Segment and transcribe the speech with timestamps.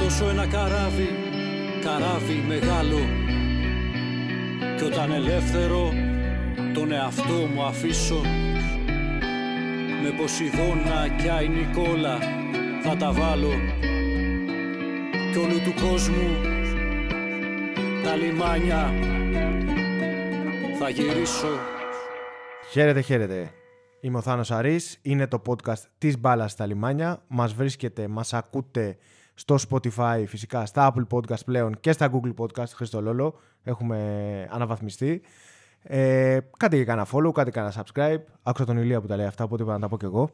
[0.00, 1.08] Θα αρματώσω ένα καράβι,
[1.82, 2.98] καράβι μεγάλο
[4.76, 5.92] Κι όταν ελεύθερο
[6.74, 8.20] τον εαυτό μου αφήσω
[10.02, 12.18] Με Ποσειδώνα κι Άι Νικόλα
[12.82, 13.52] θα τα βάλω
[15.32, 16.28] Κι όλου του κόσμου
[18.04, 18.92] τα λιμάνια
[20.78, 21.58] θα γυρίσω
[22.70, 23.50] Χαίρετε, χαίρετε.
[24.00, 27.22] Είμαι ο Θάνος Αρής, είναι το podcast της μπάλας στα λιμάνια.
[27.28, 28.96] Μας βρίσκεται, μας ακούτε
[29.40, 33.34] στο Spotify, φυσικά στα Apple Podcast πλέον και στα Google Podcast, Χριστό Λόλο.
[33.62, 33.98] Έχουμε
[34.50, 35.22] αναβαθμιστεί.
[35.82, 38.18] Ε, κάντε και κανένα follow, κάντε κανένα subscribe.
[38.42, 40.30] Άκουσα τον Ηλία που τα λέει αυτά, οπότε είπα να τα πω κι εγώ.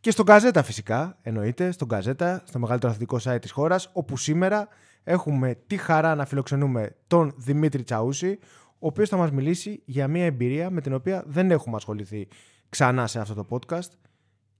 [0.00, 4.68] Και στον Καζέτα φυσικά, εννοείται, στον Καζέτα, στο μεγαλύτερο αθλητικό site της χώρας, όπου σήμερα
[5.04, 8.38] έχουμε τη χαρά να φιλοξενούμε τον Δημήτρη Τσαούση,
[8.78, 12.28] ο οποίος θα μας μιλήσει για μια εμπειρία με την οποία δεν έχουμε ασχοληθεί
[12.68, 13.88] ξανά σε αυτό το podcast,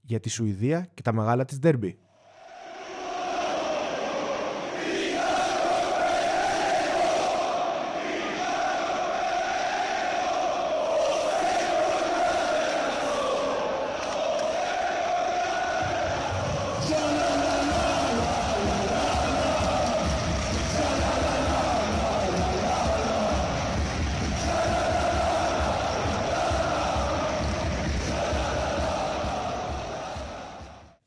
[0.01, 1.99] για τη Σουηδία και τα μεγάλα της ντέρμπι.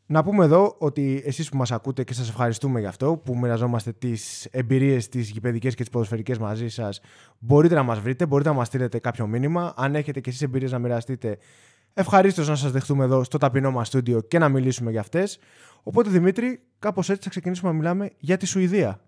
[0.09, 3.91] Να πούμε εδώ ότι εσείς που μας ακούτε και σας ευχαριστούμε γι' αυτό, που μοιραζόμαστε
[3.91, 6.99] τις εμπειρίες, τις γηπαιδικές και τις ποδοσφαιρικές μαζί σας,
[7.39, 9.73] μπορείτε να μας βρείτε, μπορείτε να μας στείλετε κάποιο μήνυμα.
[9.77, 11.37] Αν έχετε και εσείς εμπειρίες να μοιραστείτε,
[11.93, 15.39] ευχαρίστως να σας δεχτούμε εδώ στο ταπεινό μας στούντιο και να μιλήσουμε για αυτές.
[15.83, 19.01] Οπότε Δημήτρη, κάπως έτσι θα ξεκινήσουμε να μιλάμε για τη Σουηδία.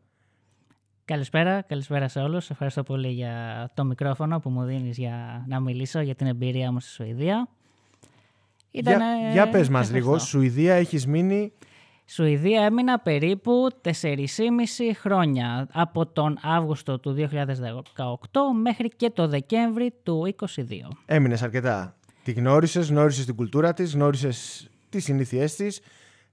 [1.05, 2.49] Καλησπέρα, καλησπέρα σε όλους.
[2.49, 3.33] Ευχαριστώ πολύ για
[3.73, 7.47] το μικρόφωνο που μου δίνεις για να μιλήσω για την εμπειρία μου στη Σουηδία.
[8.71, 8.99] Για,
[9.31, 11.51] για πες μας λίγο, Σουηδία έχεις μείνει...
[12.05, 13.91] Σουηδία έμεινα περίπου 4,5
[14.99, 17.25] χρόνια από τον Αύγουστο του 2018
[18.61, 20.63] μέχρι και το Δεκέμβρη του 2022.
[21.05, 21.95] Έμεινες αρκετά.
[22.23, 25.79] Τη γνώρισες, γνώρισες την κουλτούρα της, γνώρισες τις συνήθειές της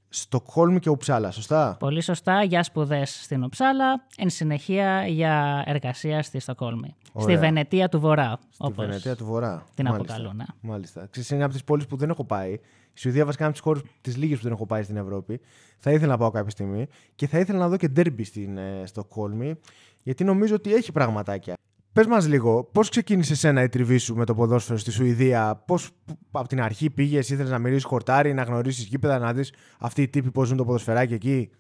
[0.09, 2.43] Στοκχόλμη και Ουψάλα, σωστά; Πολύ σωστά.
[2.43, 4.07] Για σπουδές στην Ουψάλα.
[4.17, 6.95] Εν συνεχεία για εργασία στη Στοκχόλμη.
[7.19, 8.39] Στη Βενετία του Βορρά.
[8.51, 9.65] Στη Βενετία του Βορρά.
[9.75, 10.43] Την αποκαλούν.
[10.61, 11.07] Μάλιστα.
[11.11, 12.53] Ξέρεις, είναι από τις πόλεις που δεν έχω πάει.
[12.53, 15.41] Η Σουηδία βασικά είναι από τις χώρες τη λίγες που δεν έχω πάει στην Ευρώπη.
[15.79, 18.83] Θα ήθελα να πάω κάποια στιγμή και θα ήθελα να δω και ντέρμπι στην ε,
[18.87, 19.59] Στοκχόλμη.
[20.03, 21.55] Γιατί νομίζω ότι έχει πραγματάκια.
[21.97, 25.91] Πες μας λίγο, πώς ξεκίνησε ένα η τριβή σου με το ποδόσφαιρο στη Σουηδία, πώς
[26.31, 30.09] από την αρχή πήγες, ήθελες να μυρίσει χορτάρι, να γνωρίσεις γήπεδα, να δεις αυτοί οι
[30.09, 31.51] τύποι πώς ζουν το ποδοσφαιράκι εκεί;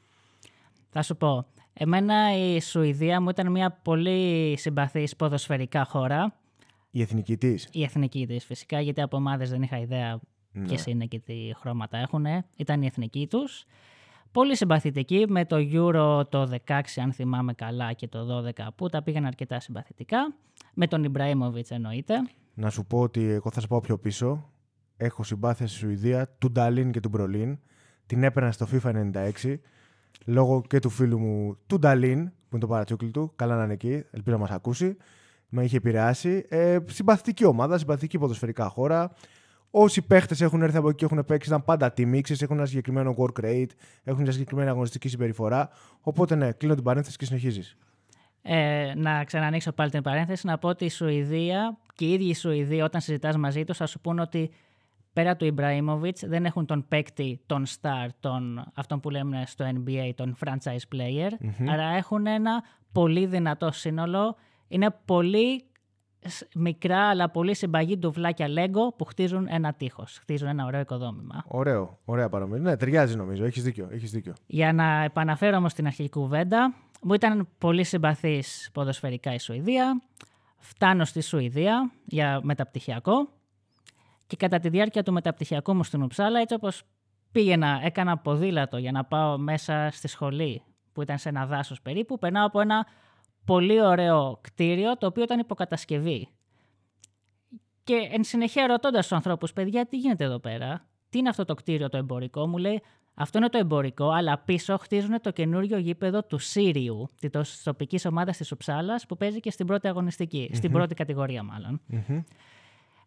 [0.91, 1.47] Θα σου πω.
[1.73, 6.35] Εμένα η Σουηδία μου ήταν μια πολύ συμπαθής ποδοσφαιρικά χώρα.
[6.91, 10.21] Η εθνική της; Η εθνική της, φυσικά, γιατί από ομάδες δεν είχα ιδέα
[10.53, 10.67] ναι.
[10.67, 12.27] ποιες είναι και τι χρώματα έχουν.
[12.57, 13.65] Ήταν η εθνική τους.
[14.37, 19.03] Πολύ συμπαθητική με το Euro το 16 αν θυμάμαι καλά και το 12 που τα
[19.03, 20.35] πήγαν αρκετά συμπαθητικά.
[20.75, 22.15] Με τον Ιμπραήμοβιτς εννοείται.
[22.55, 24.51] Να σου πω ότι εγώ θα σου πω πιο πίσω.
[24.97, 27.59] Έχω συμπάθεια στη Σουηδία του Νταλίν και του Μπρολίν.
[28.07, 29.55] Την έπαιρνα στο FIFA 96
[30.25, 33.33] λόγω και του φίλου μου του Νταλίν που είναι το παρατσούκλι του.
[33.37, 34.97] Καλά να είναι εκεί, ελπίζω να μας ακούσει.
[35.49, 36.45] Με είχε επηρεάσει.
[36.49, 39.13] Ε, συμπαθητική ομάδα, συμπαθητική ποδοσφαιρικά χώρα.
[39.79, 43.15] Όσοι παίχτες έχουν έρθει από εκεί και έχουν παίξει ήταν πάντα τιμή, έχουν ένα συγκεκριμένο
[43.19, 43.71] work rate,
[44.05, 45.69] έχουν μια συγκεκριμένη αγωνιστική συμπεριφορά.
[46.01, 47.77] Οπότε ναι, κλείνω την παρένθεση και συνεχίζεις.
[48.43, 52.35] Ε, να ξανανοίξω πάλι την παρένθεση, να πω ότι η Σουηδία και οι ίδιοι οι
[52.35, 54.51] Σουηδοί, όταν συζητάς μαζί τους, θα σου πούνε ότι
[55.13, 60.11] πέρα του Ιμπραήμοβιτς δεν έχουν τον παίκτη, τον star, τον, αυτόν που λέμε στο NBA,
[60.15, 61.31] τον franchise player.
[61.31, 62.63] mm Άρα έχουν ένα
[62.93, 64.37] πολύ δυνατό σύνολο.
[64.69, 65.65] Είναι πολύ
[66.55, 70.19] μικρά αλλά πολύ συμπαγή ντουβλάκια Lego που χτίζουν ένα τείχος.
[70.21, 71.45] Χτίζουν ένα ωραίο οικοδόμημα.
[71.49, 72.63] Ωραίο, ωραία παρομοίωση.
[72.63, 73.45] Ναι, ταιριάζει νομίζω.
[73.45, 74.33] Έχεις δίκιο, έχεις δίκιο.
[74.47, 80.03] Για να επαναφέρω όμως την αρχική κουβέντα, μου ήταν πολύ συμπαθής ποδοσφαιρικά η Σουηδία.
[80.59, 83.29] Φτάνω στη Σουηδία για μεταπτυχιακό
[84.27, 86.83] και κατά τη διάρκεια του μεταπτυχιακού μου στην Ουψάλα, έτσι όπως
[87.33, 90.63] πήγαινα, έκανα ποδήλατο για να πάω μέσα στη σχολή
[90.93, 92.87] που ήταν σε ένα δάσος περίπου, περνάω από ένα
[93.47, 96.29] πολύ ωραίο κτίριο το οποίο ήταν υποκατασκευή.
[97.85, 101.55] Και εν συνεχεία ρωτώντας τους ανθρώπους, παιδιά, τι γίνεται εδώ πέρα, τι είναι αυτό το
[101.55, 102.83] κτίριο το εμπορικό, μου λέει,
[103.15, 107.29] αυτό είναι το εμπορικό, αλλά πίσω χτίζουν το καινούριο γήπεδο του Σύριου, τη
[107.65, 109.93] τοπικής ομάδας της Ουψάλα, που παίζει και στην πρώτη
[110.53, 111.81] στην πρώτη κατηγορία μάλλον.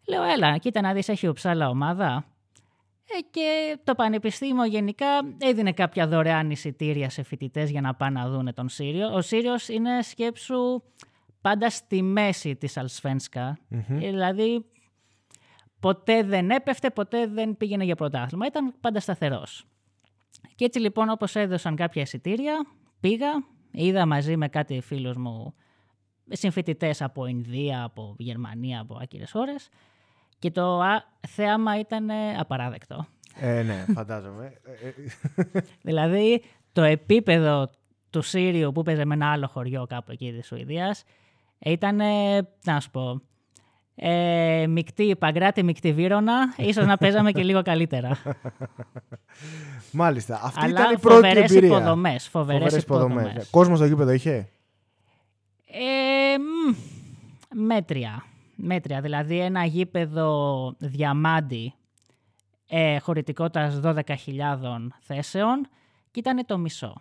[0.08, 2.24] Λέω, έλα, κοίτα να δεις, έχει Ουψάλα ομάδα.
[3.16, 5.06] Ε, και το Πανεπιστήμιο γενικά
[5.38, 9.14] έδινε κάποια δωρεάν εισιτήρια σε φοιτητές για να πάνε να δουν τον Σύριο.
[9.14, 10.82] Ο Σύριος είναι σκέψου
[11.40, 13.58] πάντα στη μέση της αλσφενσκα
[13.88, 14.64] Δηλαδή
[15.80, 18.46] ποτέ δεν έπεφτε, ποτέ δεν πήγαινε για πρωτάθλημα.
[18.46, 19.64] Ήταν πάντα σταθερός.
[20.54, 22.66] Και έτσι λοιπόν όπως έδωσαν κάποια εισιτήρια,
[23.00, 23.28] πήγα,
[23.70, 25.54] είδα μαζί με κάτι φίλους μου
[26.28, 29.68] συμφοιτητές από Ινδία, από Γερμανία, από άκυρες ώρες
[30.40, 33.06] και το α, θέαμα ήταν ε, απαράδεκτο.
[33.40, 34.52] Ε, ναι, φαντάζομαι.
[34.82, 36.42] Ε, ε, Δηλαδή
[36.72, 37.70] το επίπεδο
[38.10, 41.04] του Σύριου που παίζε με ένα άλλο χωριό κάπου εκεί της Σουηδίας
[41.58, 41.96] ήταν,
[42.64, 43.20] να σου πω,
[43.94, 48.18] ε, μεικτή Παγκράτη, μεικτή Βύρονα, ίσως να παίζαμε και λίγο καλύτερα.
[49.92, 50.40] Μάλιστα.
[50.42, 51.68] Αυτή Αλλά ήταν η πρώτη φοβερές εμπειρία.
[51.68, 53.48] υποδομές, φοβερές Φοβερές υποδομές.
[53.50, 54.48] Κόσμος στο γήπεδο είχε;
[55.66, 56.74] Ε, μ,
[57.66, 58.24] μέτρια.
[58.62, 59.00] Μέτρια.
[59.00, 61.74] Δηλαδή ένα γήπεδο διαμάντι
[62.68, 64.04] ε, χωρητικότητας 12.000
[65.00, 65.68] θέσεων
[66.10, 67.00] και ήταν το μισό.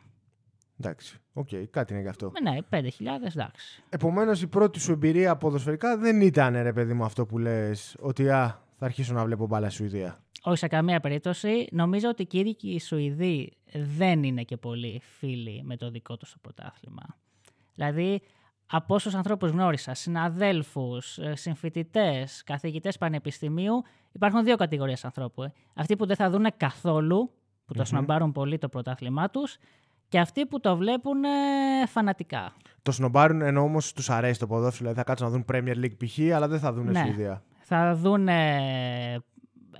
[0.80, 1.18] Εντάξει.
[1.34, 2.32] Οκ, κάτι είναι γι' αυτό.
[2.34, 2.88] Ε, Ναι, 5.000
[3.26, 3.84] εντάξει.
[3.90, 8.30] Επομένως, η πρώτη σου εμπειρία ποδοσφαιρικά δεν ήταν, ρε παιδί μου, αυτό που λες, ότι
[8.30, 10.24] α, θα αρχίσω να βλέπω μπάλα στη Σουηδία.
[10.44, 11.68] Όχι σε καμία περίπτωση.
[11.72, 13.54] Νομίζω ότι και οι ίδιοι οι Σουηδοί
[13.98, 17.18] δεν είναι και πολύ φίλοι με το δικό τους το πρωτάθλημα.
[17.76, 18.22] Δηλαδή,
[18.71, 25.44] από όσους ανθρώπους γνώρισα, συναδέλφους, συμφοιτητές, καθηγητές πανεπιστημίου, υπάρχουν δύο κατηγορίες ανθρώπου.
[25.44, 25.54] ε.
[25.74, 27.31] Αυτοί που δεν θα δουν καθόλου,
[27.66, 29.57] που το σνομπάρουν πολύ το πρωτάθλημά τους,
[30.07, 31.30] και αυτοί που το βλέπουν ε,
[31.88, 32.54] φανατικά.
[32.81, 36.06] Το σνομπάρουν ενώ όμως τους αρέσει το ποδόσφαιρο, δηλαδή θα κάτσουν να δουν Premier League
[36.06, 37.00] π.χ., αλλά δεν θα δουν Ναι.
[37.00, 37.44] Σουηδία.
[37.60, 39.13] Θα δουν ε,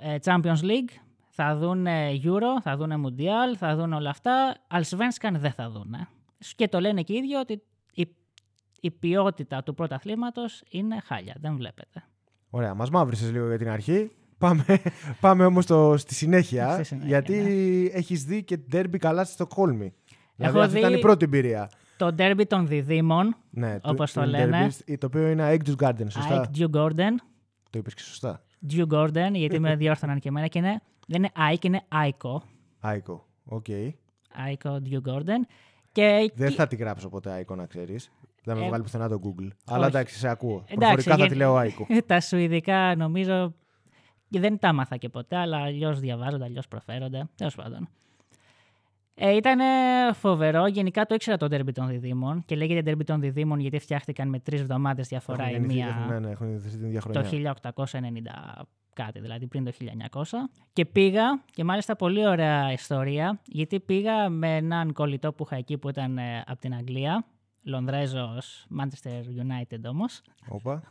[0.00, 0.92] ε, Champions League,
[1.28, 1.86] θα δουν
[2.24, 4.56] Euro, θα δουν Mundial, θα δουν όλα αυτά.
[4.68, 6.08] Allsvenskan δεν θα δουν.
[6.56, 7.62] Και το λένε και οι ίδιοι ότι
[8.80, 11.34] η, η ποιότητα του πρωταθλήματος είναι χάλια.
[11.40, 12.04] Δεν βλέπετε.
[12.50, 14.10] Ωραία, μας μαύρισε λίγο για την αρχή.
[14.38, 14.64] Πάμε,
[15.20, 15.64] πάμε όμως
[16.00, 17.98] στη συνέχεια, Στη συνέχεια, γιατί ναι.
[17.98, 19.94] έχεις δει και ντέρμπι καλά στη Στοκχόλμη.
[20.36, 21.70] Δηλαδή Έχω αυτή δει- ήταν η πρώτη εμπειρία.
[21.96, 24.68] Το derby των διδήμων, Ναι, Όπως το είναι λένε.
[24.86, 27.14] derby, το οποίο είναι Aegis Garden, σωστά; Ike Dew Gordon,
[27.70, 28.42] Το είπες και σωστά.
[28.70, 32.36] Dew Gordon, γιατί με διόρθωναν και εμένα και είναι, δεν είναι Ike, είναι Aiko.
[32.82, 33.20] Aiko.
[33.44, 33.64] Οκ.
[34.48, 35.40] Aiko Dew Gordon.
[35.92, 38.10] Και Δεν εκεί- θα τη γράψω ποτέ Aiko, να ξέρεις.
[38.44, 39.48] Δεν με Ε, βγάλει πουθενά το Google.
[39.66, 40.64] Αλλά εντάξει, σε ακούω.
[40.68, 42.00] Εντάξει, Προφορικά θα γιατί- τη λέω Aiko.
[42.06, 43.54] τα σουηδικά νομίζω
[44.30, 47.28] και δεν τα μάθα και ποτέ, αλλά αλλιώς διαβάζονται, αλλιώς προφέρονται.
[47.36, 47.88] Τέλος πάντων.
[49.14, 49.58] Ε, ήταν
[50.14, 50.66] φοβερό.
[50.66, 54.38] Γενικά το ήξερα το ντέρμπι των διδήμων και λέγεται ντέρμπι των διδήμων γιατί φτιάχτηκαν με
[54.38, 57.20] τρεις εβδομάδες διαφορά Έχουν η γεννηθεί- μία έχουν- Ναι, ναι, έχουν γεννηθεί την ίδια χρονιά.
[57.22, 60.50] το 1890 κάτι, δηλαδή πριν το 1900.
[60.72, 61.22] Και πήγα,
[61.52, 66.18] και μάλιστα πολύ ωραία ιστορία, γιατί πήγα με έναν κολλητό που είχα εκεί που ήταν
[66.18, 67.24] ε, από την Αγγλία,
[67.62, 70.82] Λονδρέζος, Manchester United όμως, Όπα.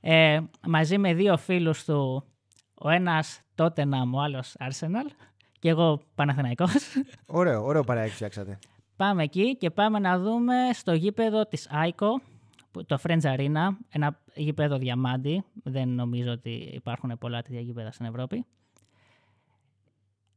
[0.00, 2.24] ε, μαζί με δύο φίλους του,
[2.74, 5.10] ο ένας Tottenham, ο άλλος Arsenal
[5.58, 6.72] και εγώ Παναθηναϊκός.
[7.26, 8.58] Ωραίο, ωραίο παρέα φτιάξατε.
[8.96, 12.08] πάμε εκεί και πάμε να δούμε στο γήπεδο της Aiko,
[12.70, 15.44] που- το Friends Arena, ένα γήπεδο διαμάντι.
[15.62, 18.44] Δεν νομίζω ότι υπάρχουν πολλά τέτοια γήπεδα στην Ευρώπη.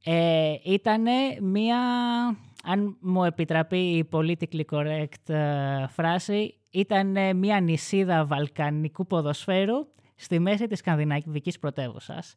[0.03, 1.11] Ε, ήτανε
[1.41, 1.77] μία,
[2.67, 10.67] αν μου επιτραπεί η politically correct ε, φράση, ήταν μία νησίδα βαλκανικού ποδοσφαίρου στη μέση
[10.67, 12.35] της σκανδιναβικής πρωτεύουσας.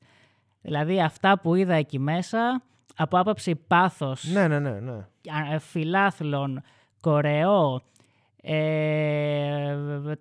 [0.62, 2.62] Δηλαδή αυτά που είδα εκεί μέσα,
[2.96, 4.70] από άποψη πάθος, Ναι, ναι, ναι.
[4.80, 4.92] ναι.
[5.54, 6.62] α- φιλάθλων,
[7.00, 7.82] κορεό,
[8.42, 9.76] ε,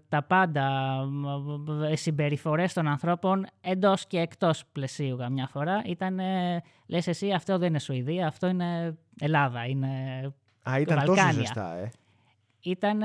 [0.10, 0.70] τα πάντα,
[1.10, 5.82] μ, μ, συμπεριφορές των ανθρώπων εντός και εκτός πλαισίου καμιά φορά.
[5.86, 9.88] Ήταν, ε, λες εσύ, αυτό δεν είναι Σουηδία, αυτό είναι Ελλάδα, είναι...
[10.70, 11.34] Α, ήταν τόσο Βαλκάνια.
[11.34, 11.92] ζεστά, ε.
[12.62, 13.02] Ήταν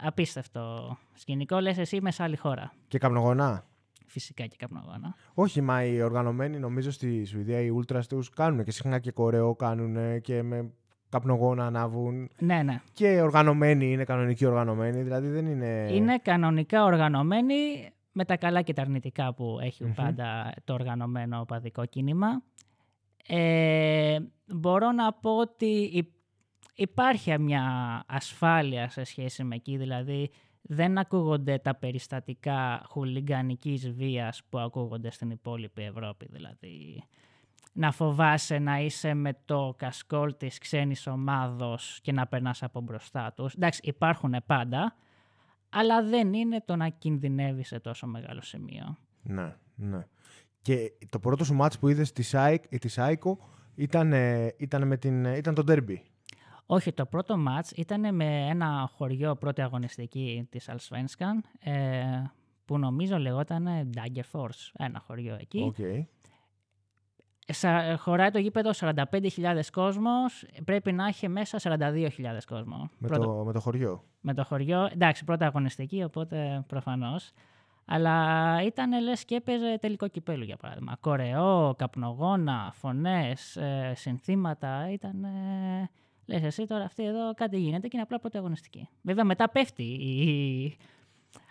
[0.00, 2.72] απίστευτο σκηνικό, λες εσύ είμαι σε άλλη χώρα.
[2.88, 3.64] Και καπνογονά.
[4.06, 5.14] Φυσικά και καπνογόνα.
[5.34, 9.54] Όχι, μα οι οργανωμένοι νομίζω στη Σουηδία, οι ούλτρας τους κάνουν και συχνά και κορεό
[9.54, 10.72] κάνουν και με
[11.10, 12.30] καπνογόνα ανάβουν.
[12.38, 12.80] Ναι, ναι.
[12.92, 15.88] Και οργανωμένοι είναι κανονικοί οργανωμένοι, δηλαδή δεν είναι.
[15.92, 17.54] Είναι κανονικά οργανωμένοι
[18.12, 19.92] με τα καλά και τα αρνητικά που έχει Μμμ.
[19.92, 22.42] πάντα το οργανωμένο οπαδικό κίνημα.
[23.26, 26.12] Ε, μπορώ να πω ότι υ-
[26.74, 27.64] υπάρχει μια
[28.06, 30.30] ασφάλεια σε σχέση με εκεί, δηλαδή
[30.62, 37.02] δεν ακούγονται τα περιστατικά χουλιγκανικής βίας που ακούγονται στην υπόλοιπη Ευρώπη, δηλαδή
[37.72, 43.32] να φοβάσαι να είσαι με το κασκόλ της ξένης ομάδος και να περνάς από μπροστά
[43.32, 43.54] τους.
[43.54, 44.96] Εντάξει, υπάρχουν πάντα,
[45.68, 48.98] αλλά δεν είναι το να κινδυνεύεις σε τόσο μεγάλο σημείο.
[49.22, 50.06] Ναι, ναι.
[50.62, 53.38] Και το πρώτο σου μάτς που είδες της Σάικ, της Σάικο
[53.74, 56.04] ήταν, ε, ήταν, με την, ε, ήταν το ντέρμπι.
[56.66, 62.22] Όχι, το πρώτο ματς ήταν με ένα χωριό πρώτη αγωνιστική της Allsvenskan, ε,
[62.64, 65.60] που νομίζω λεγόταν Degerfors, ένα χωριό εκεί.
[65.60, 65.76] Οκ.
[67.52, 72.88] Σα, χωράει το γήπεδο 45.000 κόσμος, πρέπει να έχει μέσα 42.000 κόσμος.
[72.98, 74.04] Με, Πρώτο- το, με το χωριό.
[74.20, 74.88] με το χωριό.
[74.92, 77.30] Εντάξει, πρώτα αγωνιστική, οπότε προφανώς.
[77.84, 80.96] Αλλά ήταν λες και έπαιζε τελικό κυπέλου για παράδειγμα.
[81.00, 84.90] Κορεό, καπνογόνα, φωνές, ε, συνθήματα.
[84.92, 85.24] Ήταν...
[85.24, 85.90] Ε,
[86.26, 88.88] λες εσύ τώρα αυτή εδώ κάτι γίνεται και είναι απλά πρωταγωνιστική.
[89.02, 90.76] Βέβαια μετά πέφτει η,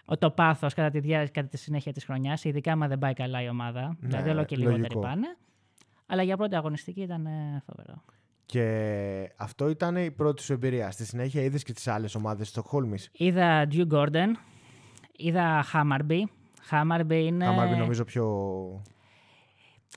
[0.06, 3.42] ο, το πάθος κατά, τη κατά τη συνέχεια της χρονιάς, ειδικά άμα δεν πάει καλά
[3.42, 3.98] η ομάδα.
[4.00, 5.00] Ναι, δηλαδή όλο και λιγότεροι λογικό.
[5.00, 5.38] πάνε.
[6.12, 8.04] Αλλά για πρώτη αγωνιστική ήταν ε, φοβερό.
[8.46, 10.92] Και αυτό ήταν η πρώτη σου εμπειρία.
[10.92, 12.98] Στη συνέχεια είδες και τις άλλες ομάδες τη Στοκχόλμη.
[13.12, 14.28] Είδα Drew Gordon,
[15.16, 16.22] είδα Hammarby.
[16.72, 17.46] Hammarby είναι...
[17.46, 18.26] Χαμάρμπι νομίζω πιο.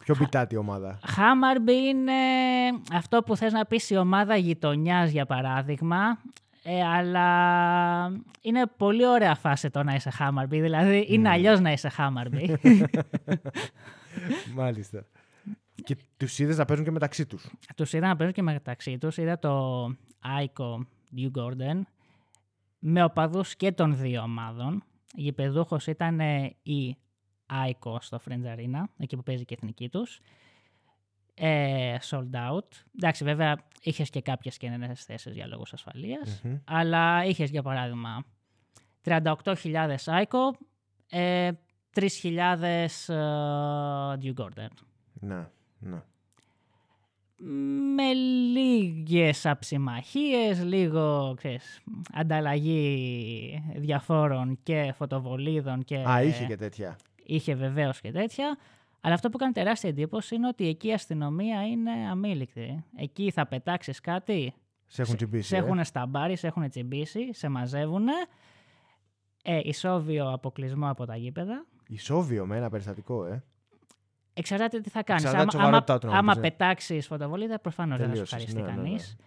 [0.04, 0.98] Πιο πιτάτη ομάδα.
[1.16, 2.12] Hammarby είναι
[2.92, 6.18] αυτό που θες να πεις η ομάδα γειτονιάς για παράδειγμα.
[6.62, 7.26] Ε, αλλά
[8.40, 10.48] είναι πολύ ωραία φάση το να είσαι Hammarby.
[10.48, 12.54] Δηλαδή είναι αλλιώς να είσαι Hammarby.
[14.54, 15.06] Μάλιστα.
[15.84, 17.50] Και τους είδες να παίζουν και μεταξύ τους.
[17.76, 19.16] τους είδα να παίζουν και μεταξύ τους.
[19.16, 19.84] Είδα το
[20.38, 20.78] Aiko
[21.16, 21.80] New Gordon
[22.78, 24.84] με οπαδούς και των δύο ομάδων.
[25.14, 26.96] Γηπεδούχος ήταν ε, η
[27.46, 30.20] Aiko στο Friends Arena, εκεί που παίζει και η εθνική τους.
[31.34, 32.68] Ε, sold out.
[32.96, 38.24] Εντάξει, βέβαια είχες και κάποιες καινούργιες θέσεις για λόγους ασφαλείας, αλλά είχες για παράδειγμα
[39.04, 40.56] 38.000 Aiko,
[41.08, 41.50] ε,
[41.94, 42.86] 3.000 ε,
[44.22, 44.68] New Gordon.
[45.24, 45.48] Ναι,
[45.78, 46.02] ναι.
[47.94, 48.12] με
[48.52, 51.80] λίγες αψημαχίες, λίγο ξέρεις,
[52.12, 55.96] ανταλλαγή διαφόρων και φωτοβολίδων και...
[55.96, 56.96] Α, είχε και τέτοια.
[57.24, 58.58] Είχε βεβαίως και τέτοια.
[59.00, 62.84] Αλλά αυτό που κάνει τεράστια εντύπωση είναι ότι εκεί η αστυνομία είναι αμήλικτη.
[62.96, 64.54] Εκεί θα πετάξεις κάτι,
[64.86, 65.48] Σε έχουν τσιμπήσει.
[65.48, 65.58] σε ε.
[65.58, 68.06] έχουν σταμπάρει, σε έχουν τσιμπήσει, σε μαζεύουν.
[69.44, 71.66] Ε, ισόβιο αποκλεισμό από τα γήπεδα.
[71.88, 73.42] Ισόβιο με ένα περιστατικό, ε.
[74.34, 75.22] Εξαρτάται τι θα κάνεις.
[75.24, 76.50] Εξαρτάται τη Άμα, σοβαρότητά άμα, του, νομίζω, άμα ε.
[76.50, 79.16] πετάξεις φωτοβολίδα, προφανώς δεν θα σου Τελείωσες, ευχαριστεί ναι, ναι, κανείς.
[79.20, 79.26] ναι.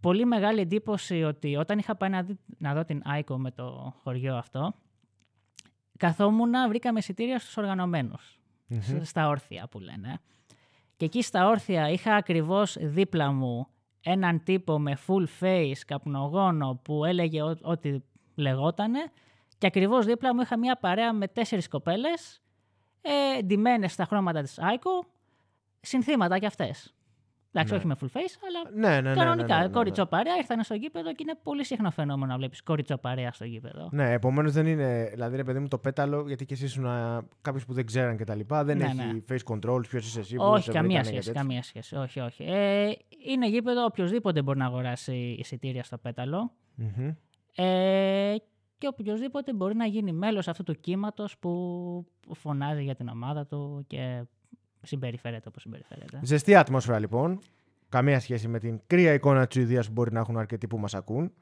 [0.00, 3.94] Πολύ μεγάλη εντύπωση ότι όταν είχα πάει να, δει- να δω την Άικο με το
[4.02, 4.74] χωριό αυτό,
[5.98, 8.40] καθόμουν, βρήκαμε εισιτήρια στους οργανωμένους,
[8.80, 10.18] σ- στα όρθια που λένε.
[10.96, 13.66] Και εκεί στα όρθια είχα ακριβώς δίπλα μου
[14.00, 17.98] έναν τύπο με full face, καπνογόνο, που έλεγε ό- ό,τι
[18.34, 18.98] λεγότανε.
[19.58, 22.42] Και ακριβώς δίπλα μου είχα μια παρέα με τέσσερις κοπέλες,
[23.38, 25.04] ε, ντυμένες στα χρώματα της Άικο,
[25.80, 26.94] συνθήματα κι αυτές.
[27.56, 27.78] Εντάξει, Ναι.
[27.78, 29.14] όχι με full face, αλλά Ναι, ναι, ναι.
[29.16, 29.46] κανονικά.
[29.46, 29.72] ναι, ναι, ναι, ναι.
[29.72, 33.44] Κοριτσό παρέα ήρθαν στο γήπεδο και είναι πολύ συχνό φαινόμενο να βλέπεις κοριτσό παρέα στο
[33.44, 33.88] γήπεδο.
[33.92, 35.08] Ναι, επομένως δεν είναι.
[35.12, 36.84] Δηλαδή, ρε παιδί μου, το πέταλο, γιατί και εσύ ήσουν
[37.40, 39.20] κάποιο που δεν ξέραν και τα λοιπά, δεν Ναι, έχει ναι.
[39.30, 40.36] face control, ποιος είσαι εσύ.
[40.36, 41.96] που όχι, σε καμία βρήκανε σχέση, και καμία σχέση.
[41.96, 42.44] Όχι, όχι.
[42.44, 42.92] Ε,
[43.26, 46.52] είναι γήπεδο, οποιοδήποτε μπορεί να αγοράσει εισιτήρια στο πέταλο.
[46.76, 46.92] τέτοια.
[47.04, 47.14] Μμμ.
[47.56, 48.34] Ε,
[48.84, 53.84] και οποιοδήποτε μπορεί να γίνει μέλος αυτού του κύματος που φωνάζει για την ομάδα του
[53.86, 54.24] και
[54.82, 56.20] συμπεριφέρεται όπως συμπεριφέρεται.
[56.22, 57.38] Ζεστή ατμόσφαιρα λοιπόν.
[57.88, 60.94] Καμία σχέση με την κρύα εικόνα της Ιδίας που μπορεί να έχουν αρκετοί που μας
[60.94, 61.32] ακούν.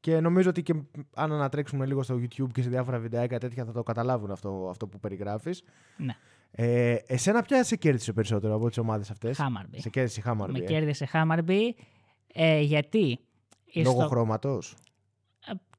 [0.00, 0.74] Και νομίζω ότι και
[1.14, 4.86] αν ανατρέξουμε λίγο στο YouTube και σε διάφορα βιντεάκια τέτοια θα το καταλάβουν αυτό, αυτό
[4.86, 5.62] που περιγράφεις.
[5.96, 6.14] Ναι,
[6.50, 9.80] Ε, εσένα ποια σε κέρδισε περισσότερο από τις ομάδες αυτές; Χάμαρμπι.
[9.80, 10.58] Σε κέρδισε η Χάμαρμπι.
[10.58, 11.76] Με ε; κέρδισε Χάμαρμπι
[12.34, 13.18] ε, γιατί...
[13.74, 14.76] Λόγω στο- χρώματος;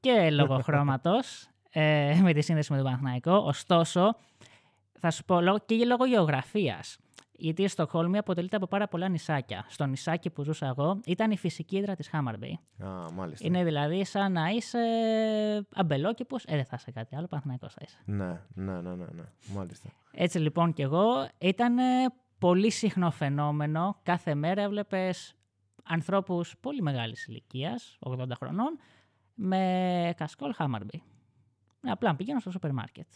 [0.00, 3.36] Και λόγω χρώματος ε, με τη σύνδεση με τον Παναθηναϊκό.
[3.36, 4.16] Ωστόσο,
[4.98, 6.98] θα σου πω λόγω- και λόγω γεωγραφίας.
[7.36, 9.64] Γιατί η Στοκχόλμη αποτελείται από πάρα πολλά νησάκια.
[9.68, 12.58] Στο νησάκι που ζούσα εγώ ήταν η φυσική ύδρα της Χάμαρμπι.
[12.84, 13.46] Α, μάλιστα.
[13.46, 14.78] Είναι δηλαδή σαν να είσαι
[15.74, 16.44] αμπελόκηπος.
[16.44, 17.98] Ε, δεν θα είσαι κάτι άλλο, Παναθηναϊκός θα είσαι.
[18.04, 19.22] Ναι, ναι, ναι, ναι, ναι.
[19.54, 19.88] Μάλιστα.
[20.12, 21.76] Έτσι λοιπόν κι εγώ ήταν
[22.38, 23.96] πολύ συχνό φαινόμενο.
[24.02, 25.34] Κάθε μέρα έβλεπες
[25.84, 28.78] ανθρώπους πολύ μεγάλης ηλικίας, 80 χρονών,
[29.34, 31.02] με κασκόλ Χάμαρμπι.
[31.86, 33.06] Απλά να πηγαίνουν στο σούπερ μάρκετ.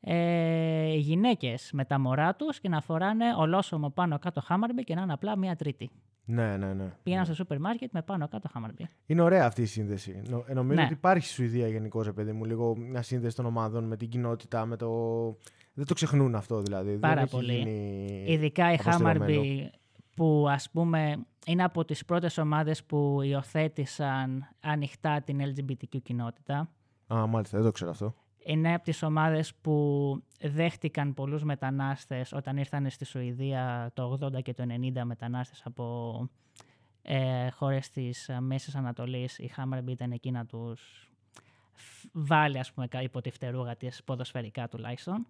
[0.00, 5.02] Ε, γυναίκες με τα μωρά τους και να φοράνε ολόσωμο πάνω κάτω Χάμαρμπι και να
[5.02, 5.90] είναι απλά μία τρίτη.
[6.24, 6.92] Ναι, ναι, ναι.
[7.02, 8.88] Πήγαιναν στο σούπερ μάρκετ με πάνω κάτω Χάμαρμπι.
[9.06, 10.22] Είναι ωραία αυτή η σύνδεση.
[10.28, 10.84] Νο- ε, νομίζω Ναι.
[10.84, 14.08] ότι υπάρχει στη Σουηδία γενικώς, ρε παιδί μου, λίγο μια σύνδεση των ομάδων με την
[14.08, 14.88] κοινότητα, με το.
[15.74, 16.96] Δεν το ξεχνούν αυτό δηλαδή.
[16.98, 17.52] Πάρα Δεν έχει πολύ.
[17.54, 19.18] γίνει Ειδικά η αποστηρωμένο.
[19.24, 19.70] Χάμαρμπι
[20.20, 26.70] που ας πούμε είναι από τις πρώτες ομάδες που υιοθέτησαν ανοιχτά την LGBTQ κοινότητα.
[27.14, 28.14] Α, μάλιστα, δεν το ξέρω αυτό.
[28.44, 34.54] Είναι από τις ομάδες που δέχτηκαν πολλούς μετανάστες όταν ήρθαν στη Σουηδία το 80 και
[34.54, 36.28] το 90 μετανάστες από
[37.02, 39.38] ε, χώρες της ε, Μέσης Ανατολής.
[39.38, 41.10] Η Χάμαρμπι ήταν εκεί να τους
[41.72, 45.26] φ- βάλει ας πούμε κα- υπό τη φτερούγα της ποδοσφαιρικά τουλάχιστον.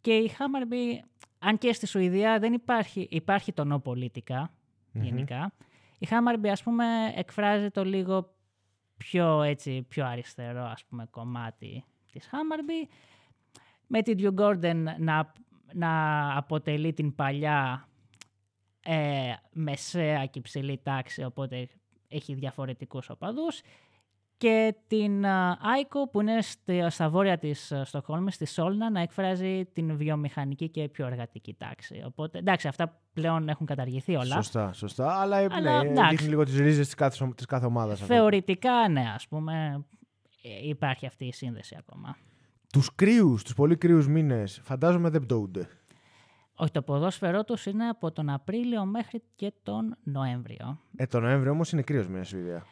[0.00, 1.04] Και η Χάμαρμπι,
[1.42, 4.44] αν και στη Σουηδία δεν υπάρχει, υπάρχει το no politica
[4.92, 5.52] γενικά.
[5.98, 8.34] Η Χάμαρμπι ας πούμε εκφράζει το λίγο
[8.96, 12.88] πιο έτσι, πιο αριστερό ας πούμε κομμάτι της Χάμαρμπι.
[13.86, 15.32] Με την Drew Gordon να,
[15.72, 17.88] να αποτελεί την παλιά
[18.82, 21.68] ε, μεσαία και υψηλή τάξη, οπότε
[22.08, 23.60] έχει διαφορετικούς οπαδούς.
[24.40, 25.26] Και την
[25.74, 26.38] Άικο που είναι
[26.88, 32.02] στα βόρεια της Στοκχόλμης, στη Σόλνα, να εκφράζει την βιομηχανική και πιο εργατική τάξη.
[32.06, 34.34] Οπότε, εντάξει, αυτά πλέον έχουν καταργηθεί όλα.
[34.34, 35.20] Σωστά, σωστά.
[35.20, 36.10] Αλλά, ε, Αλλά, ναι, εντάξει.
[36.10, 38.00] δείχνει λίγο τις ρίζες της κάθε, της κάθε ομάδας.
[38.00, 38.14] αυτό.
[38.14, 39.84] Θεωρητικά, ναι, ας πούμε,
[40.42, 42.16] ε, υπάρχει αυτή η σύνδεση ακόμα.
[42.72, 45.68] Τους κρύους, τους πολύ κρύους μήνες, φαντάζομαι δεν πτωούνται.
[46.54, 50.80] Όχι, το ποδόσφαιρό τους είναι από τον Απρίλιο μέχρι και τον Νοέμβριο.
[50.96, 52.66] Ε, το Νοέμβριο όμως είναι κρύος μήνες στη Σουηδία.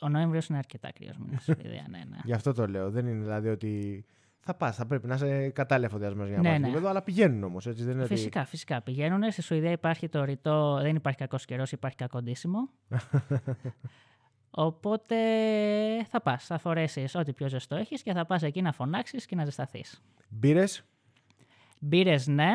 [0.00, 2.16] Ο Νοέμβριος είναι αρκετά κρύος μήνας στη Σουηδία, ναι, ναι.
[2.24, 2.90] Γι' αυτό το λέω.
[2.90, 4.04] Δεν είναι δηλαδή ότι
[4.40, 6.64] θα πας, θα πρέπει να είσαι κατάλληλα εφοδιασμένος για να Ναι, πας ναι.
[6.64, 7.84] στο γήπεδο, αλλά πηγαίνουν όμως, έτσι.
[7.84, 8.14] Δεν είναι ότι...
[8.14, 8.82] Φυσικά, φυσικά.
[8.82, 9.30] Πηγαίνουν.
[9.30, 12.68] Στη Σουηδία υπάρχει το ρητό δεν υπάρχει κακός καιρός, υπάρχει κακό ντύσιμο.
[14.50, 15.16] Οπότε
[16.08, 19.36] θα πας, θα φορέσεις ό,τι πιο ζεστό έχεις και θα πας εκεί να φωνάξεις και
[19.36, 20.02] να ζεσταθείς.
[20.28, 20.84] Μπύρες,
[21.80, 22.50] Μπύρες ναι,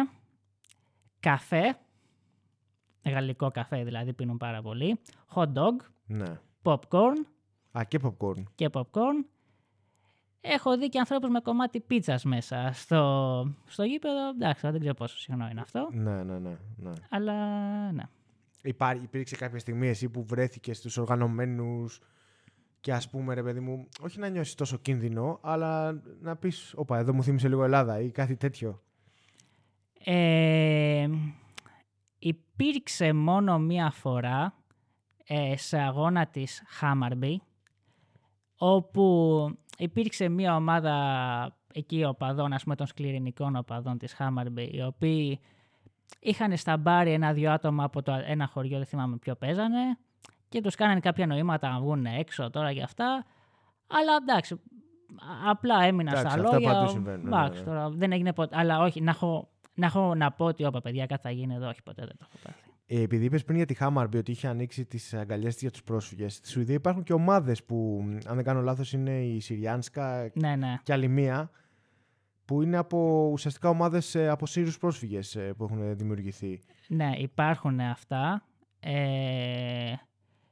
[1.19, 1.77] καφέ,
[3.03, 4.99] γαλλικό καφέ δηλαδή πίνουν πάρα πολύ,
[5.33, 5.75] hot dog,
[6.05, 6.39] ναι.
[6.65, 7.25] Popcorn
[7.71, 8.43] Α, και popcorn.
[8.55, 9.25] και popcorn.
[10.41, 14.29] Έχω δει και ανθρώπους με κομμάτι πίτσας μέσα στο, στο γήπεδο.
[14.29, 15.89] Εντάξει, δεν ξέρω πόσο συχνό είναι αυτό.
[15.91, 16.57] Ναι, ναι, ναι.
[16.75, 16.91] ναι.
[17.09, 17.33] Αλλά
[17.91, 18.03] ναι.
[18.61, 21.99] Υπάρχει, υπήρξε κάποια στιγμή εσύ που βρέθηκες στους οργανωμένους
[22.79, 26.97] και ας πούμε ρε παιδί μου, όχι να νιώσεις τόσο κίνδυνο, αλλά να πεις, όπα
[26.97, 28.81] εδώ μου θύμισε λίγο Ελλάδα ή κάτι τέτοιο.
[30.03, 31.09] Ε,
[32.19, 34.64] υπήρξε μόνο μία φορά ε,
[35.55, 37.35] σε αγώνα της Hammarby
[38.57, 45.39] όπου υπήρξε μία ομάδα εκεί οπαδών, ας πούμε των σκληρινικών οπαδών της Hammarby οι οποίοι
[46.19, 49.97] είχαν στα μπάρι ένα-δυο άτομα από το ένα χωριό, δεν θυμάμαι ποιο παίζανε
[50.49, 53.25] και τους κάνανε κάποια νοήματα να βγουν έξω τώρα για αυτά
[53.87, 56.71] αλλά εντάξει, α- απλά έμεινα Εντάξει, στα αυτά λόγια.
[56.73, 57.65] παντού συμβαίνουν, ναι, Εντάξει, ναι.
[57.65, 58.55] τώρα δεν έγινε ποτέ.
[58.59, 61.67] Αλλά όχι, να έχω, να έχω να πω ότι όπα παιδιά κάτι θα γίνει εδώ,
[61.67, 62.64] όχι ποτέ δεν το έχω πάθει.
[62.87, 66.35] Ε, επειδή είπες πριν για τη Hammarby ότι είχε ανοίξει τις αγκαλιές για τους πρόσφυγες,
[66.35, 70.79] στη Σουηδία υπάρχουν και ομάδες που, αν δεν κάνω λάθος, είναι η Συριάνσκα Ναι, ναι.
[70.83, 71.49] και άλλη μία,
[72.45, 76.59] που είναι από ουσιαστικά ομάδες από Σύρους πρόσφυγες που έχουν δημιουργηθεί.
[76.87, 78.45] Ναι, υπάρχουν αυτά.
[78.79, 79.93] Ε,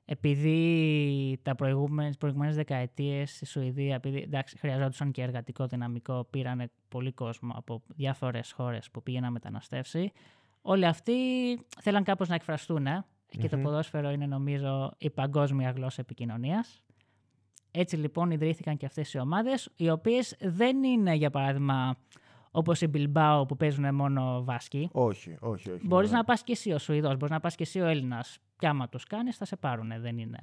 [0.05, 7.11] επειδή τα προηγούμενες, προηγούμενες δεκαετίες στη Σουηδία, επειδή εντάξει, χρειαζόντουσαν και εργατικό δυναμικό, πήραν πολύ
[7.11, 10.11] κόσμο από διάφορες χώρες που πήγαιναν να μεταναστεύσει,
[10.63, 11.13] όλοι αυτοί
[11.81, 13.63] θέλαν κάπως να εκφραστούν ε, και το Μμμ.
[13.63, 16.83] ποδόσφαιρο είναι νομίζω η παγκόσμια γλώσσα επικοινωνίας.
[17.71, 21.97] Έτσι λοιπόν ιδρύθηκαν και αυτές οι ομάδες, οι οποίες δεν είναι για παράδειγμα
[22.51, 24.89] όπως η Bilbao που παίζουν μόνο βάσκοι.
[24.91, 25.87] Όχι, όχι, όχι.
[25.87, 26.17] Μπορείς ναι.
[26.17, 28.37] να πας και εσύ ο Σουηδός, μπορείς να πας και εσύ ο Έλληνας.
[28.57, 29.91] Και άμα τους κάνεις, θα σε πάρουν.
[30.01, 30.39] Δεν είναι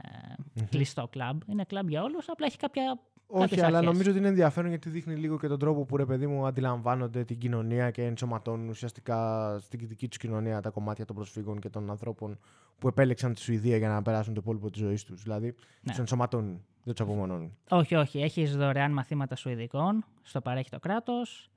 [0.70, 1.40] κλειστό κλαμπ.
[1.46, 2.28] Είναι κλαμπ για όλους.
[2.28, 3.00] Απλά έχει κάποια.
[3.32, 3.92] Όχι, κάποιες αλλά αρχές.
[3.92, 7.24] νομίζω ότι είναι ενδιαφέρον γιατί δείχνει λίγο και τον τρόπο που ρε παιδί μου αντιλαμβάνονται
[7.24, 11.90] την κοινωνία και ενσωματώνουν ουσιαστικά στην δική τους κοινωνία τα κομμάτια των προσφύγων και των
[11.90, 12.38] ανθρώπων
[12.78, 15.22] που επέλεξαν τη Σουηδία για να περάσουν το υπόλοιπο της ζωής τους.
[15.22, 15.54] Δηλαδή, Ναι.
[15.90, 17.56] τους ενσωματώνουν, δεν τους απομονώνουν.
[17.68, 18.20] Όχι, όχι.
[18.22, 20.04] Έχεις δωρεάν μαθήματα Σουηδικών.
[20.22, 21.50] Στο παρέχει το κράτος.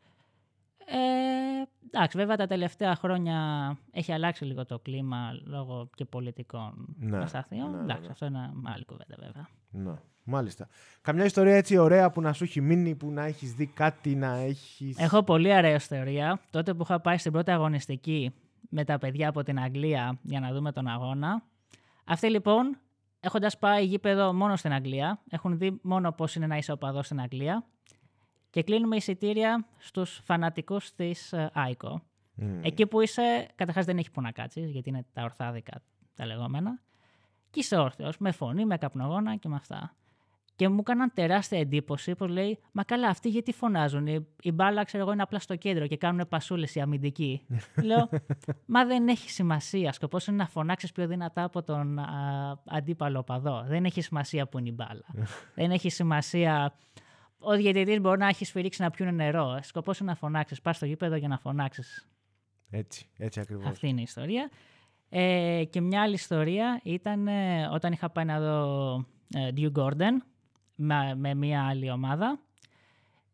[0.85, 0.95] Ε,
[1.91, 3.37] εντάξει, βέβαια τα τελευταία χρόνια
[3.91, 7.71] έχει αλλάξει λίγο το κλίμα λόγω και πολιτικών Ναι, ασταθειών.
[7.71, 8.07] ναι, εντάξει, ναι.
[8.11, 9.47] αυτό είναι άλλη κουβέντα βέβαια.
[9.71, 10.67] Ναι, μάλιστα.
[11.01, 14.35] Καμιά ιστορία έτσι ωραία που να σου έχει μείνει, που να έχεις δει κάτι, να
[14.35, 14.95] έχει.
[14.97, 16.39] Έχω πολύ ωραία ιστορία.
[16.49, 18.33] Τότε που είχα πάει στην πρώτη αγωνιστική
[18.69, 21.43] με τα παιδιά από την Αγγλία για να δούμε τον αγώνα.
[22.05, 22.77] Αυτοί λοιπόν,
[23.19, 27.21] έχοντας πάει γήπεδο μόνο στην Αγγλία, έχουν δει μόνο πώς είναι να είσαι οπαδό στην
[27.21, 27.65] Αγγλία
[28.49, 32.01] και κλείνουμε εισιτήρια στους φανατικούς της ΆΙΚΟ.
[32.61, 35.81] Εκεί που είσαι, καταρχάς δεν έχει που να κάτσεις, γιατί είναι τα ορθάδικα
[36.15, 36.81] τα λεγόμενα.
[37.49, 39.95] Και είσαι όρθιος, με φωνή, με καπνογόνα και με αυτά.
[40.63, 44.83] Και μου έκαναν τεράστια εντύπωση που λέει: Μα καλά, αυτοί γιατί φωνάζουν; Η, η μπάλα,
[44.83, 47.45] ξέρω εγώ, είναι απλά στο κέντρο και κάνουν πασούλες οι αμυντικοί.
[47.83, 48.09] Λέω:
[48.65, 49.91] Μα δεν έχει σημασία.
[49.91, 52.05] Σκοπός είναι να φωνάξεις πιο δυνατά από τον α,
[52.65, 53.63] αντίπαλο οπαδό.
[53.67, 55.05] Δεν έχει σημασία που είναι η μπάλα.
[55.55, 56.73] δεν έχει σημασία.
[57.37, 59.59] Ο διαιτητής μπορεί να έχει σφυρίξει να πιούν νερό.
[59.61, 60.61] Σκοπός είναι να φωνάξεις.
[60.61, 62.07] Πας στο γήπεδο για να φωνάξεις.
[62.69, 63.65] Έτσι, έτσι ακριβώς.
[63.65, 64.49] Αυτή είναι η ιστορία.
[65.09, 68.95] Ε, και μια άλλη ιστορία ήταν ε, όταν είχα πάει να δω
[69.33, 70.32] ε, Dew Gordon
[70.75, 72.39] με, με μια άλλη ομάδα.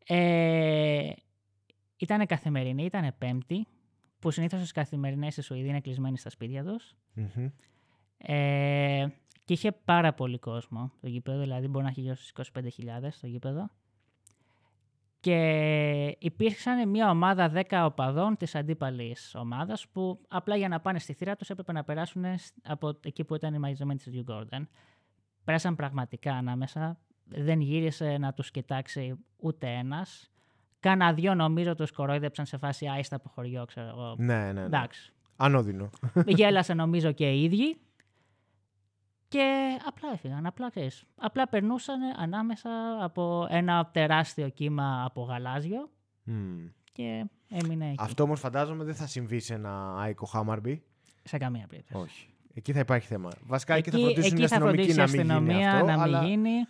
[0.05, 1.11] Ε,
[1.97, 3.67] ήταν καθημερινή, ήταν πέμπτη,
[4.19, 6.95] που συνήθως στις καθημερινές στη Σουηδία είναι κλεισμένοι στα σπίτια τους.
[8.17, 9.07] Ε,
[9.45, 12.61] και είχε πάρα πολύ κόσμο το γήπεδο, δηλαδή μπορεί να έχει γύρω στους 25.000
[13.21, 13.69] το γήπεδο.
[15.19, 21.13] Και υπήρξαν μια ομάδα 10 οπαδών της αντίπαλης ομάδας που απλά για να πάνε στη
[21.13, 22.25] θύρα τους έπρεπε να περάσουν
[22.63, 24.61] από εκεί που ήταν οι μαζεμένοι της New Gordon.
[25.43, 26.99] Πέρασαν πραγματικά ανάμεσα,
[27.29, 30.31] δεν γύρισε να τους κοιτάξει ούτε ένας.
[30.79, 34.15] Κάνα δυο νομίζω τους κορόιδεψαν σε φάση άιστα από χωριό, ξέρω εγώ.
[34.17, 34.61] Ναι, ναι, ναι.
[34.61, 35.13] Εντάξει.
[35.35, 35.89] Ανώδυνο.
[36.25, 37.77] Γέλασε νομίζω και οι ίδιοι.
[39.27, 41.03] Και απλά έφυγαν, απλά ξέρεις.
[41.17, 45.89] Απλά περνούσαν ανάμεσα από ένα τεράστιο κύμα από γαλάζιο
[46.23, 46.67] Μμμ.
[46.91, 47.95] και έμεινε εκεί.
[47.97, 50.83] Αυτό όμως φαντάζομαι δεν θα συμβεί σε ένα Άικο Χάμαρμπι.
[51.23, 52.03] Σε καμία περίπτωση.
[52.03, 52.27] Όχι.
[52.53, 53.29] Εκεί θα υπάρχει θέμα.
[53.45, 55.85] Βασικά εκεί, θα φροντίσουν εκεί οι θα αστυνομικοί φροντίσει η να μην γίνει αστυνομία αυτό.
[55.85, 56.25] να μην αλλά...
[56.25, 56.67] γίνει.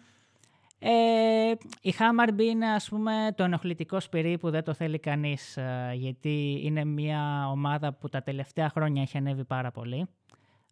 [0.81, 5.91] Ε, η Χάμαρμπι είναι ας πούμε το ενοχλητικό σπυρί που δεν το θέλει κανείς ε,
[5.95, 10.07] γιατί είναι μια ομάδα που τα τελευταία χρόνια έχει ανέβει πάρα πολύ.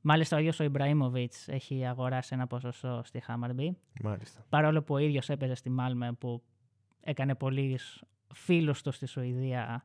[0.02, 4.46] Μάλιστα ο ίδιος ο Ιμπραήμοβιτς έχει αγοράσει ένα ποσοστό στη Χάμαρμπι Μάλιστα.
[4.50, 6.44] παρόλο που ο ίδιος έπαιζε στη Μάλμε που
[7.00, 7.80] έκανε πολλοί
[8.34, 9.84] φίλους του στη Σουηδία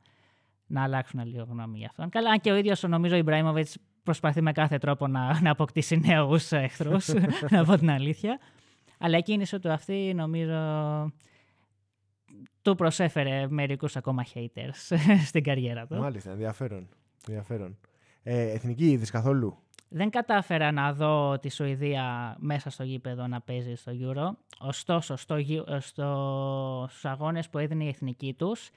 [0.67, 2.09] να αλλάξουν λίγο γνώμη για αυτόν.
[2.09, 5.97] Καλά, αν και ο ίδιος νομίζω ο Ιμπραήμοβιτς προσπαθεί με κάθε τρόπο να, να αποκτήσει
[5.97, 7.09] νέους εχθρούς,
[7.51, 8.39] να πω την αλήθεια.
[9.03, 11.13] Αλλά η κίνηση του αυτή νομίζω
[12.63, 14.97] του προσέφερε μερικούς ακόμα haters
[15.29, 15.95] στην καριέρα του.
[15.97, 16.89] Μάλιστα, ενδιαφέρον.
[17.29, 17.79] ενδιαφέρον.
[18.23, 23.75] Ε, εθνική είδης καθόλου; Δεν κατάφερα να δω τη Σουηδία μέσα στο γήπεδο να παίζει
[23.75, 24.31] στο Euro.
[24.59, 28.71] Ωστόσο, στο, γη- ε, στο, στους αγώνες που έδινε η εθνική τους,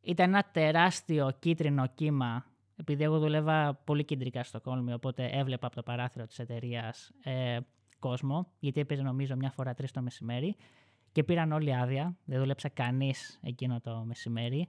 [0.00, 2.44] ήταν ένα τεράστιο κίτρινο κύμα.
[2.76, 7.56] Επειδή εγώ δουλεύα πολύ κεντρικά στο Κόλμη, οπότε έβλεπα από το παράθυρο της εταιρείας ε,
[8.02, 10.56] κόσμο, γιατί έπαιζε νομίζω μια φορά τρεις το μεσημέρι
[11.12, 12.16] και πήραν όλοι άδεια.
[12.24, 14.68] Δεν δούλεψε κανείς εκείνο το μεσημέρι.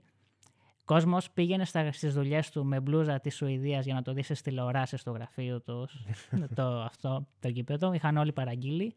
[0.84, 4.42] Κόσμος πήγαινε στα, στις δουλειές του με μπλούζα της Σουηδίας για να το δει στις
[4.42, 6.04] τηλεοράσεις του γραφείου τους
[6.56, 7.92] το, αυτό, το γήπεδο.
[7.92, 8.94] Είχαν όλοι παραγγείλει.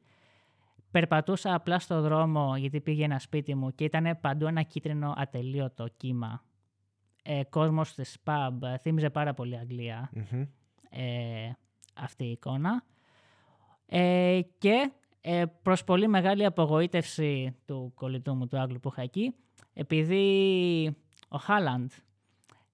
[0.91, 6.43] Περπατούσα απλά στο δρόμο γιατί πήγαινα σπίτι μου και ήταν παντού ένα κίτρινο ατελείωτο κύμα.
[7.23, 10.41] Ε, κόσμος στις pub, ε, θύμιζε πάρα πολύ Αγγλία Μμμ.
[10.89, 11.51] ε,
[11.93, 12.83] αυτή η εικόνα.
[13.89, 19.33] Ε, και ε, προς πολύ μεγάλη απογοήτευση του κολλητού μου του Άγγλου που είχα εκεί,
[19.73, 20.95] επειδή
[21.27, 21.91] ο Χάλαντ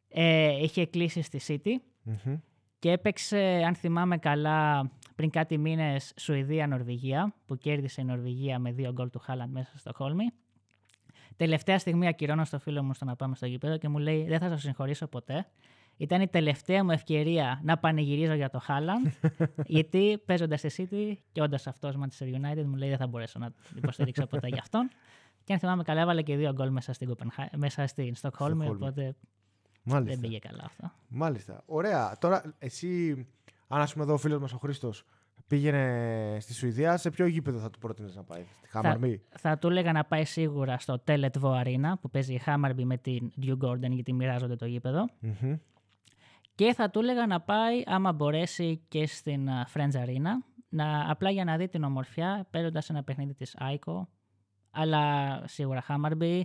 [0.08, 1.72] ε, είχε κλείσει στη City
[2.04, 2.36] Μμμ.
[2.80, 8.92] και έπαιξε, αν θυμάμαι καλά, πριν κάτι μήνες Σουηδία-Νορβηγία, που κέρδισε η Νορβηγία με δύο
[8.92, 10.26] γκολ του Χάλαντ μέσα στο Χόλμη.
[11.36, 14.40] Τελευταία στιγμή ακυρώνω στο φίλο μου στο να πάμε στο γήπεδο και μου λέει: Δεν
[14.40, 15.48] θα σας συγχωρήσω ποτέ.
[15.98, 19.08] Ήταν η τελευταία μου ευκαιρία να πανηγυρίζω για το Χάλαντ,
[19.76, 23.54] γιατί παίζοντας στη City και όντας αυτός Manchester United μου λέει: Δεν θα μπορέσω να
[23.76, 24.90] υποστηρίξω ποτέ για αυτόν.
[25.44, 27.50] Και αν θυμάμαι καλά, έβαλε και δύο γκολ μέσα στην, Κοπενχά...
[27.56, 28.84] μέσα στην Στοκχόλμη, Στοκχόλμη.
[28.84, 29.16] οπότε
[29.84, 30.12] Μάλιστα.
[30.12, 30.92] δεν πήγε καλά αυτό.
[31.08, 31.64] Μάλιστα.
[31.66, 32.18] Ωραία.
[32.20, 33.12] Τώρα, εσύ,
[33.68, 35.06] αν ας πούμε εδώ ο φίλος μας ο Χρήστος
[35.48, 39.22] πήγαινε στη Σουηδία, σε ποιο γήπεδο θα του πρότεινες να πάει, στη Χάμαρμπι.
[39.30, 43.32] Θα του έλεγα να πάει σίγουρα στο Teletvo Arena που παίζει η Hammarby με την
[43.42, 45.10] Dew Gordon γιατί μοιράζονται το γήπεδο.
[45.20, 45.56] Μμμ.
[46.56, 50.32] Και θα του έλεγα να πάει άμα μπορέσει και στην α, Friends Arena
[50.70, 54.08] να, απλά για να δει την ομορφιά παίζοντα ένα παιχνίδι της Aiko
[54.72, 56.42] αλλά σίγουρα Hammarby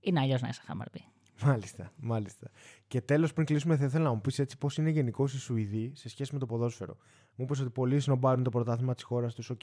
[0.00, 1.00] είναι αλλιώς να είσαι Hammarby.
[1.42, 2.50] Μάλιστα, μάλιστα.
[2.86, 5.92] Και τέλος, πριν κλείσουμε, θα ήθελα να μου πεις έτσι πώς είναι γενικώς οι Σουηδοί
[5.94, 6.96] σε σχέση με το ποδόσφαιρο.
[7.34, 9.60] Μου είπες ότι πολλοί σνομπάρουν το πρωτάθλημα της χώρας τους, οκ.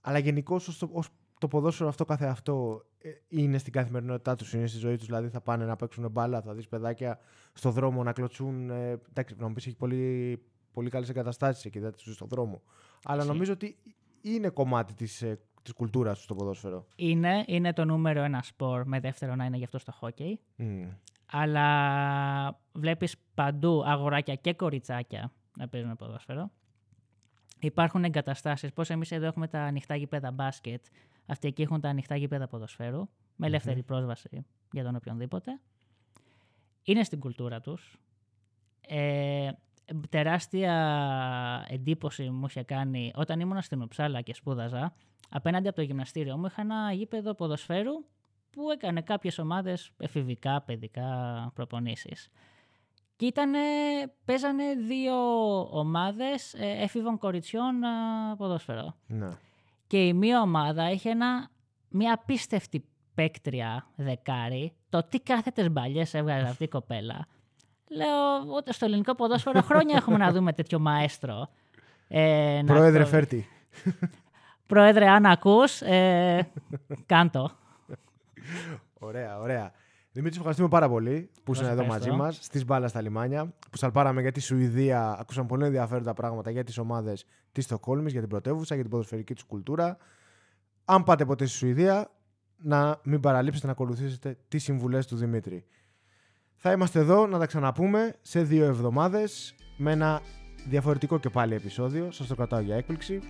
[0.00, 1.10] Αλλά γενικώς ως
[1.48, 4.96] το, ως το ποδόσφαιρο αυτό καθε αυτό ε, είναι στην καθημερινότητά τους, είναι στη ζωή
[4.96, 5.06] τους.
[5.06, 7.18] Δηλαδή θα πάνε να παίξουν μπάλα, θα δεις παιδάκια
[7.52, 8.70] στο δρόμο να κλωτσούν.
[8.70, 12.62] Ε, εντάξει, να μου πεις έχει πολύ, πολύ καλές εγκαταστάσεις εκεί, δεν τους στον δρόμο.
[13.04, 13.32] Αλλά Ισχύει.
[13.32, 13.76] νομίζω ότι
[14.20, 16.86] είναι κομμάτι της, ε, της κουλτούρας τους το ποδόσφαιρο.
[16.96, 20.34] Είναι, είναι το νούμερο ένα σπορ με δεύτερο να είναι γι' αυτούς το hockey.
[20.56, 20.88] Μμ.
[21.26, 26.50] Αλλά βλέπεις παντού αγοράκια και κοριτσάκια να παίζουν ποδόσφαιρο.
[27.60, 30.84] Υπάρχουν εγκαταστάσεις, πώς εμείς εδώ έχουμε τα ανοιχτά γήπεδα μπάσκετ,
[31.26, 35.60] αυτοί εκεί έχουν τα ανοιχτά γήπεδα ποδοσφαίρου, με ελεύθερη πρόσβαση για τον οποιονδήποτε.
[36.82, 37.98] Είναι στην κουλτούρα τους.
[38.88, 39.50] Ε,
[40.08, 44.94] τεράστια εντύπωση μου είχε κάνει όταν ήμουν στην Ουψάλα και σπούδαζα.
[45.30, 47.92] Απέναντι από το γυμναστήριο μου είχα ένα γήπεδο ποδοσφαίρου
[48.50, 52.30] που έκανε κάποιες ομάδες εφηβικά, παιδικά προπονήσεις.
[53.16, 53.58] Και ήτανε,
[54.24, 55.14] παίζανε δύο
[55.78, 58.96] ομάδες ε, έφηβων κοριτσιών α, ποδόσφαιρο.
[59.06, 59.28] Ναι.
[59.86, 61.48] Και η μία ομάδα είχε ένα,
[61.88, 64.72] μια απίστευτη παίκτρια δεκάρι.
[64.88, 67.26] Το τι κάθετες μπαλιές έβγαζε αυτή η κοπέλα.
[67.88, 71.48] Λέω, ούτε στο ελληνικό ποδόσφαιρο χρόνια έχουμε να δούμε τέτοιο μαέστρο.
[72.08, 73.48] Ε, να Πρόεδρε, το- φέρτη.
[74.66, 76.50] Πρόεδρε, αν ακούς, ε,
[77.06, 77.50] κάντο.
[78.98, 79.72] Ωραία, ωραία.
[80.14, 82.10] Δημήτρη, σε ευχαριστούμε πάρα πολύ που Εγώ ήσουν σε εδώ ευχαριστώ.
[82.10, 83.44] μαζί μας στη μπάλα στα λιμάνια.
[83.70, 85.16] Που σαλπάραμε για τη Σουηδία.
[85.18, 89.34] Ακούσαμε πολύ ενδιαφέροντα πράγματα για τις ομάδες της Στοκόλμη, για την πρωτεύουσα, για την ποδοσφαιρική
[89.34, 89.96] τους κουλτούρα.
[90.84, 92.10] Αν πάτε ποτέ στη Σουηδία,
[92.56, 95.64] να μην παραλείψετε να ακολουθήσετε τις συμβουλές του Δημήτρη.
[96.54, 100.20] Θα είμαστε εδώ να τα ξαναπούμε σε δύο εβδομάδες με ένα
[100.68, 102.10] διαφορετικό και πάλι επεισόδιο.
[102.10, 103.20] Σας το κρατάω για έκπληξη.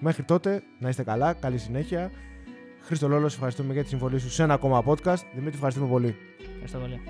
[0.00, 2.10] Μέχρι τότε να είστε καλά, καλή συνέχεια.
[2.84, 5.22] Χρήστο Λόλος, σε ευχαριστούμε για τη συμβολή σου σε ένα ακόμα podcast.
[5.32, 6.16] Δημήτρη, ευχαριστούμε πολύ.
[6.52, 7.00] Ευχαριστώ πολύ.